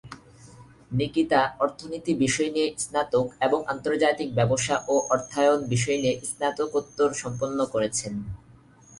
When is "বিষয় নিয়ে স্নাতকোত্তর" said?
5.69-7.09